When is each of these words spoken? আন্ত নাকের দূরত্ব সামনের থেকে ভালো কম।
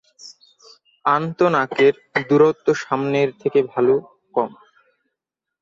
আন্ত 1.05 1.39
নাকের 1.53 1.93
দূরত্ব 2.29 2.67
সামনের 2.75 3.29
থেকে 3.41 3.59
ভালো 3.73 3.93
কম। 4.35 4.51